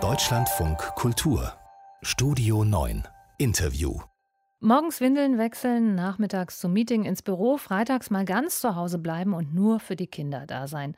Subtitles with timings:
[0.00, 1.52] Deutschlandfunk Kultur
[2.02, 3.04] Studio 9
[3.38, 4.00] Interview
[4.58, 9.54] Morgens Windeln wechseln, nachmittags zum Meeting ins Büro, freitags mal ganz zu Hause bleiben und
[9.54, 10.96] nur für die Kinder da sein.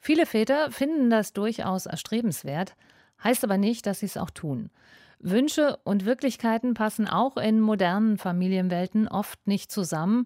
[0.00, 2.76] Viele Väter finden das durchaus erstrebenswert,
[3.22, 4.70] heißt aber nicht, dass sie es auch tun.
[5.18, 10.24] Wünsche und Wirklichkeiten passen auch in modernen Familienwelten oft nicht zusammen.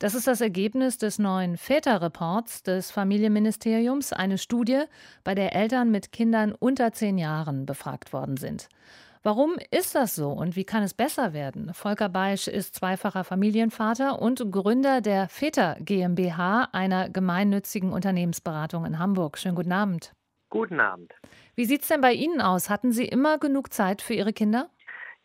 [0.00, 4.84] Das ist das Ergebnis des neuen Väterreports des Familienministeriums, eine Studie,
[5.24, 8.70] bei der Eltern mit Kindern unter zehn Jahren befragt worden sind.
[9.22, 11.74] Warum ist das so und wie kann es besser werden?
[11.74, 19.36] Volker Beisch ist zweifacher Familienvater und Gründer der Väter GmbH, einer gemeinnützigen Unternehmensberatung in Hamburg.
[19.36, 20.14] Schönen guten Abend.
[20.48, 21.12] Guten Abend.
[21.56, 22.70] Wie sieht es denn bei Ihnen aus?
[22.70, 24.70] Hatten Sie immer genug Zeit für Ihre Kinder?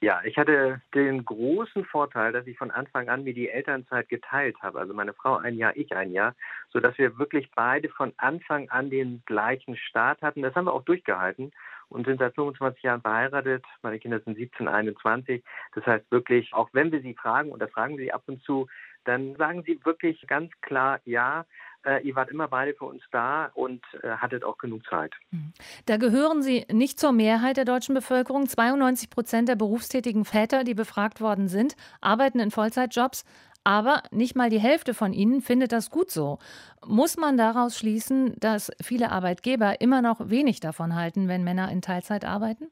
[0.05, 4.55] Ja, ich hatte den großen Vorteil, dass ich von Anfang an mir die Elternzeit geteilt
[4.62, 4.78] habe.
[4.78, 6.36] Also meine Frau ein Jahr, ich ein Jahr,
[6.72, 10.44] sodass wir wirklich beide von Anfang an den gleichen Start hatten.
[10.44, 11.52] Das haben wir auch durchgehalten
[11.90, 13.66] und sind seit 25 Jahren verheiratet.
[13.81, 15.44] Meine Kinder sind 17, 21.
[15.73, 18.67] Das heißt wirklich, auch wenn wir sie fragen, und das fragen sie ab und zu,
[19.06, 21.48] dann sagen sie wirklich ganz klar, ja,
[21.86, 25.14] äh, ihr wart immer beide für uns da und äh, hattet auch genug Zeit.
[25.31, 25.53] Hm.
[25.86, 28.47] Da gehören Sie nicht zur Mehrheit der deutschen Bevölkerung.
[28.47, 33.25] 92 Prozent der berufstätigen Väter, die befragt worden sind, arbeiten in Vollzeitjobs.
[33.64, 36.38] Aber nicht mal die Hälfte von ihnen findet das gut so.
[36.86, 41.81] Muss man daraus schließen, dass viele Arbeitgeber immer noch wenig davon halten, wenn Männer in
[41.81, 42.67] Teilzeit arbeiten?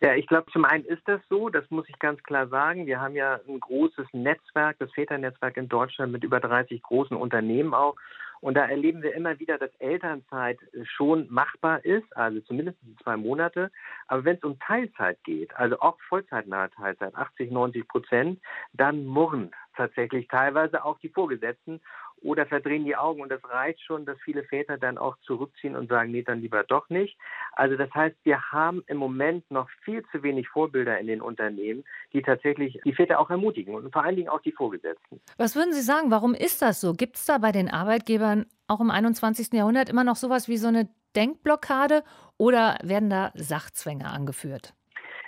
[0.00, 2.86] Ja, ich glaube, zum einen ist das so, das muss ich ganz klar sagen.
[2.86, 7.72] Wir haben ja ein großes Netzwerk, das Väternetzwerk in Deutschland mit über 30 großen Unternehmen
[7.72, 7.94] auch.
[8.42, 13.70] Und da erleben wir immer wieder, dass Elternzeit schon machbar ist, also zumindest zwei Monate.
[14.08, 18.40] Aber wenn es um Teilzeit geht, also auch vollzeitnahe Teilzeit, 80, 90 Prozent,
[18.72, 21.80] dann murren tatsächlich teilweise auch die Vorgesetzten
[22.22, 23.22] oder verdrehen die Augen.
[23.22, 26.64] Und das reicht schon, dass viele Väter dann auch zurückziehen und sagen, nee, dann lieber
[26.64, 27.16] doch nicht.
[27.52, 31.84] Also das heißt, wir haben im Moment noch viel zu wenig Vorbilder in den Unternehmen,
[32.12, 35.20] die tatsächlich die Väter auch ermutigen und vor allen Dingen auch die Vorgesetzten.
[35.36, 36.92] Was würden Sie sagen, warum ist das so?
[36.92, 39.52] Gibt es da bei den Arbeitgebern auch im 21.
[39.52, 42.04] Jahrhundert immer noch sowas wie so eine Denkblockade
[42.38, 44.74] oder werden da Sachzwänge angeführt?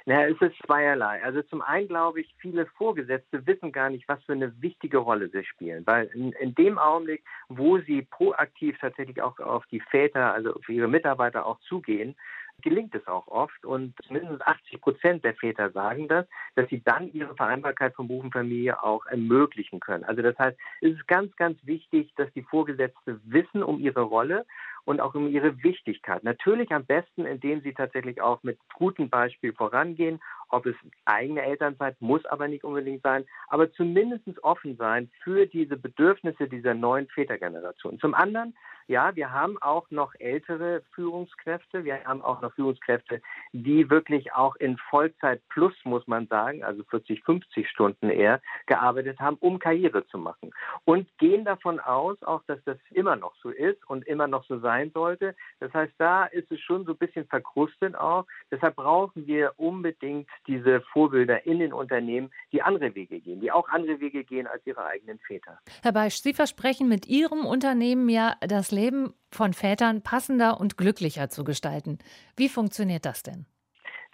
[0.06, 1.22] Naja, es ist zweierlei.
[1.24, 5.30] Also zum einen glaube ich, viele Vorgesetzte wissen gar nicht, was für eine wichtige Rolle
[5.30, 5.86] sie spielen.
[5.86, 10.68] Weil in, in dem Augenblick, wo sie proaktiv tatsächlich auch auf die Väter, also auf
[10.68, 12.16] ihre Mitarbeiter auch zugehen,
[12.62, 17.12] gelingt es auch oft und mindestens 80 Prozent der Väter sagen das, dass sie dann
[17.12, 20.04] ihre Vereinbarkeit von Beruf und Familie auch ermöglichen können.
[20.04, 24.46] Also das heißt, es ist ganz, ganz wichtig, dass die Vorgesetzte wissen um ihre Rolle
[24.84, 26.24] und auch um ihre Wichtigkeit.
[26.24, 32.00] Natürlich am besten, indem sie tatsächlich auch mit gutem Beispiel vorangehen, ob es eigene Elternzeit
[32.00, 37.98] muss aber nicht unbedingt sein, aber zumindest offen sein für diese Bedürfnisse dieser neuen Vätergeneration.
[37.98, 38.54] Zum anderen
[38.86, 41.84] ja, wir haben auch noch ältere Führungskräfte.
[41.84, 46.84] Wir haben auch noch Führungskräfte, die wirklich auch in Vollzeit plus, muss man sagen, also
[46.84, 50.52] 40, 50 Stunden eher, gearbeitet haben, um Karriere zu machen.
[50.84, 54.58] Und gehen davon aus, auch dass das immer noch so ist und immer noch so
[54.58, 55.34] sein sollte.
[55.60, 58.26] Das heißt, da ist es schon so ein bisschen verkrustet auch.
[58.50, 63.68] Deshalb brauchen wir unbedingt diese Vorbilder in den Unternehmen, die andere Wege gehen, die auch
[63.68, 65.58] andere Wege gehen als ihre eigenen Väter.
[65.82, 71.28] Herr Beisch, Sie versprechen mit Ihrem Unternehmen ja das Leben von Vätern passender und glücklicher
[71.28, 71.98] zu gestalten.
[72.36, 73.46] Wie funktioniert das denn?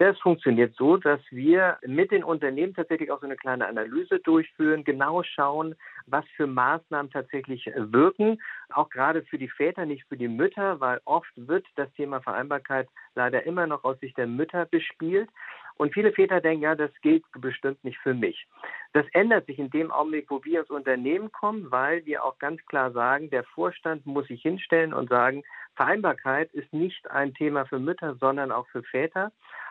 [0.00, 4.82] Das funktioniert so, dass wir mit den Unternehmen tatsächlich auch so eine kleine Analyse durchführen,
[4.82, 5.74] genau schauen,
[6.06, 8.40] was für Maßnahmen tatsächlich wirken,
[8.70, 12.88] auch gerade für die Väter, nicht für die Mütter, weil oft wird das Thema Vereinbarkeit
[13.14, 15.28] leider immer noch aus Sicht der Mütter bespielt.
[15.76, 18.46] Und viele Väter denken, ja, das gilt bestimmt nicht für mich.
[18.94, 22.64] Das ändert sich in dem Augenblick, wo wir ins Unternehmen kommen, weil wir auch ganz
[22.66, 25.42] klar sagen, der Vorstand muss sich hinstellen und sagen,
[25.76, 29.30] Vereinbarkeit ist nicht ein Thema für Mütter, sondern auch für Väter.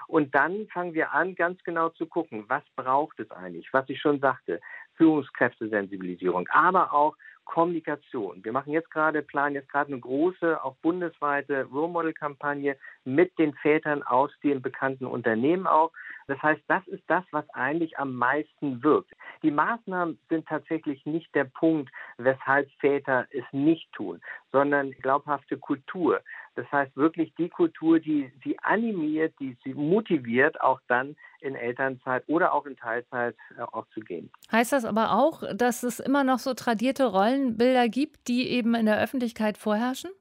[0.09, 4.01] Und dann fangen wir an, ganz genau zu gucken, was braucht es eigentlich, was ich
[4.01, 4.59] schon sagte,
[4.95, 7.15] Führungskräftesensibilisierung, aber auch
[7.45, 8.43] Kommunikation.
[8.43, 12.75] Wir machen jetzt gerade, planen jetzt gerade eine große, auch bundesweite Role Model Kampagne
[13.05, 15.91] mit den Vätern aus den bekannten Unternehmen auch.
[16.27, 19.11] Das heißt, das ist das, was eigentlich am meisten wirkt.
[19.41, 24.21] Die Maßnahmen sind tatsächlich nicht der Punkt, weshalb Väter es nicht tun,
[24.51, 26.21] sondern glaubhafte Kultur.
[26.59, 32.25] Das heißt wirklich die Kultur, die sie animiert, die sie motiviert, auch dann in Elternzeit
[32.27, 34.29] oder auch in Teilzeit äh, auch zu gehen.
[34.51, 38.87] Heißt das aber auch, dass es immer noch so tradierte Rollenbilder gibt, die eben in
[38.87, 40.11] der Öffentlichkeit vorherrschen?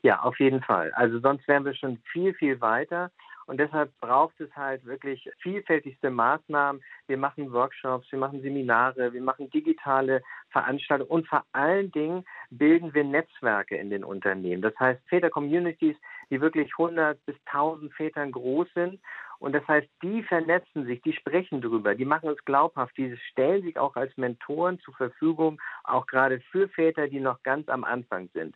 [0.00, 0.92] Ja, auf jeden Fall.
[0.94, 3.10] Also sonst wären wir schon viel, viel weiter.
[3.46, 6.82] Und deshalb braucht es halt wirklich vielfältigste Maßnahmen.
[7.06, 12.94] Wir machen Workshops, wir machen Seminare, wir machen digitale Veranstaltungen und vor allen Dingen bilden
[12.94, 14.62] wir Netzwerke in den Unternehmen.
[14.62, 15.96] Das heißt Väter-Communities,
[16.30, 19.00] die wirklich 100 bis 1000 Vätern groß sind
[19.42, 23.62] und das heißt, die vernetzen sich, die sprechen drüber, die machen es glaubhaft, die stellen
[23.62, 28.28] sich auch als Mentoren zur Verfügung, auch gerade für Väter, die noch ganz am Anfang
[28.34, 28.54] sind.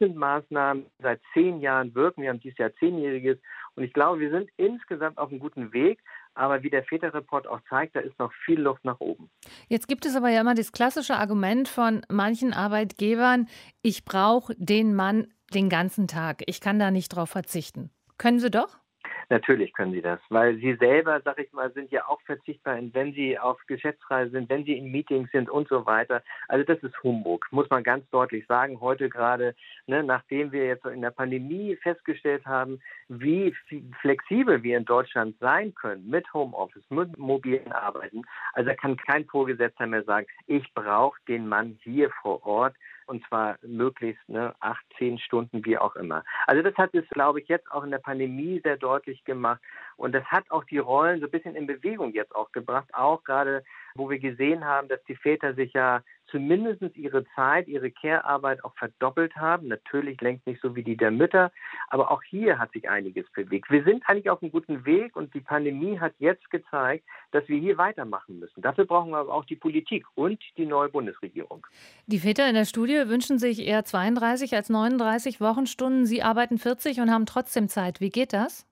[0.00, 2.22] Maßnahmen, seit zehn Jahren wirken.
[2.22, 3.38] Wir haben dieses Jahr zehnjähriges
[3.74, 6.00] und ich glaube, wir sind insgesamt auf einem guten Weg.
[6.34, 9.30] Aber wie der Väterreport auch zeigt, da ist noch viel Luft nach oben.
[9.68, 13.48] Jetzt gibt es aber ja immer das klassische Argument von manchen Arbeitgebern,
[13.80, 16.42] ich brauche den Mann den ganzen Tag.
[16.46, 17.90] Ich kann da nicht drauf verzichten.
[18.18, 18.78] Können Sie doch?
[19.28, 23.12] Natürlich können sie das, weil sie selber, sag ich mal, sind ja auch verzichtbar, wenn
[23.12, 26.22] sie auf Geschäftsreise sind, wenn sie in Meetings sind und so weiter.
[26.46, 28.80] Also das ist Humbug, muss man ganz deutlich sagen.
[28.80, 29.56] Heute gerade,
[29.86, 33.52] ne, nachdem wir jetzt in der Pandemie festgestellt haben, wie
[34.00, 38.22] flexibel wir in Deutschland sein können mit Homeoffice, mit mobilen Arbeiten.
[38.52, 42.76] Also da kann kein Vorgesetzter mehr sagen, ich brauche den Mann hier vor Ort
[43.06, 46.24] und zwar möglichst ne, acht, zehn Stunden, wie auch immer.
[46.46, 49.60] Also das hat es, glaube ich, jetzt auch in der Pandemie sehr deutlich gemacht
[49.96, 53.24] und das hat auch die Rollen so ein bisschen in Bewegung jetzt auch gebracht, auch
[53.24, 53.64] gerade,
[53.94, 58.74] wo wir gesehen haben, dass die Väter sich ja zumindest ihre Zeit, ihre Care-Arbeit auch
[58.76, 59.68] verdoppelt haben.
[59.68, 61.52] Natürlich längst nicht so wie die der Mütter,
[61.88, 63.70] aber auch hier hat sich einiges bewegt.
[63.70, 67.58] Wir sind eigentlich auf einem guten Weg und die Pandemie hat jetzt gezeigt, dass wir
[67.58, 68.62] hier weitermachen müssen.
[68.62, 71.66] Dafür brauchen wir aber auch die Politik und die neue Bundesregierung.
[72.06, 76.06] Die Väter in der Studie wünschen sich eher 32 als 39 Wochenstunden.
[76.06, 78.00] Sie arbeiten 40 und haben trotzdem Zeit.
[78.00, 78.66] Wie geht das?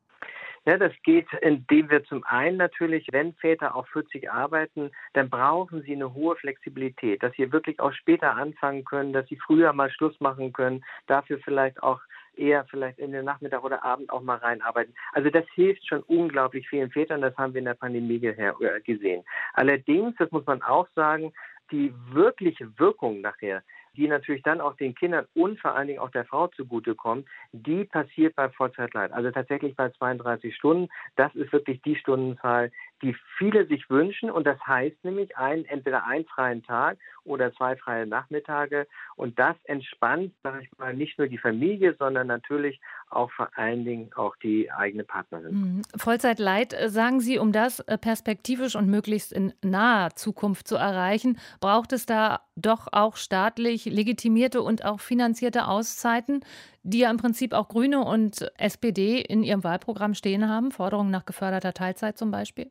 [0.66, 5.82] Ja, das geht, indem wir zum einen natürlich, wenn Väter auf 40 arbeiten, dann brauchen
[5.82, 9.90] sie eine hohe Flexibilität, dass sie wirklich auch später anfangen können, dass sie früher mal
[9.90, 12.00] Schluss machen können, dafür vielleicht auch
[12.37, 14.94] eher vielleicht in den Nachmittag oder Abend auch mal reinarbeiten.
[15.12, 19.22] Also das hilft schon unglaublich vielen Vätern, das haben wir in der Pandemie äh, gesehen.
[19.52, 21.32] Allerdings, das muss man auch sagen,
[21.70, 23.62] die wirkliche Wirkung nachher,
[23.96, 27.85] die natürlich dann auch den Kindern und vor allen Dingen auch der Frau zugutekommt, die
[27.85, 29.12] passiert bei Vollzeitleit.
[29.12, 30.88] Also tatsächlich bei 32 Stunden.
[31.17, 32.70] Das ist wirklich die Stundenzahl,
[33.02, 34.31] die viele sich wünschen.
[34.31, 38.87] Und das heißt nämlich ein, entweder einen freien Tag oder zwei freie Nachmittage.
[39.17, 42.81] Und das entspannt, sage ich mal, nicht nur die Familie, sondern natürlich
[43.11, 45.55] auch vor allen Dingen auch die eigene Partnerin.
[45.55, 45.82] Mhm.
[45.96, 51.38] Vollzeitleit, äh, sagen Sie, um das äh, perspektivisch und möglichst in naher Zukunft zu erreichen,
[51.61, 56.44] braucht es da doch auch staatlich legitimierte und auch finanzierte Auszeiten,
[56.82, 61.25] die ja im Prinzip auch Grüne und SPD in ihrem Wahlprogramm stehen haben, Forderungen nach
[61.25, 62.70] geförderter Teilzeit zum Beispiel?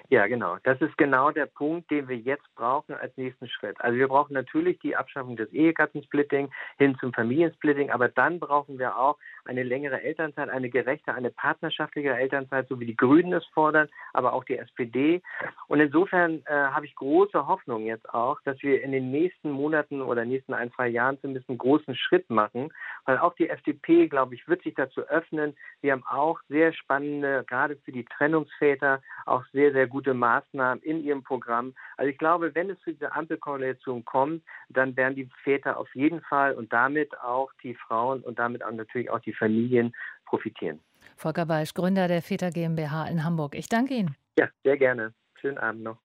[0.11, 0.57] Ja, genau.
[0.63, 3.79] Das ist genau der Punkt, den wir jetzt brauchen als nächsten Schritt.
[3.79, 8.97] Also wir brauchen natürlich die Abschaffung des Ehegattensplitting hin zum Familiensplitting, aber dann brauchen wir
[8.97, 13.87] auch eine längere Elternzeit, eine gerechte, eine partnerschaftliche Elternzeit, so wie die Grünen es fordern,
[14.11, 15.21] aber auch die SPD.
[15.69, 20.01] Und insofern äh, habe ich große Hoffnung jetzt auch, dass wir in den nächsten Monaten
[20.01, 22.73] oder nächsten ein, zwei Jahren zumindest einen großen Schritt machen,
[23.05, 25.55] weil auch die FDP, glaube ich, wird sich dazu öffnen.
[25.79, 31.03] Wir haben auch sehr spannende, gerade für die Trennungsväter, auch sehr, sehr gute Maßnahmen in
[31.03, 31.75] ihrem Programm.
[31.95, 36.21] Also ich glaube, wenn es zu dieser Ampelkoalition kommt, dann werden die Väter auf jeden
[36.21, 39.93] Fall und damit auch die Frauen und damit auch natürlich auch die Familien
[40.25, 40.79] profitieren.
[41.17, 43.53] Volker Beisch, Gründer der Väter GmbH in Hamburg.
[43.53, 44.15] Ich danke Ihnen.
[44.39, 45.13] Ja, sehr gerne.
[45.39, 45.97] Schönen Abend noch.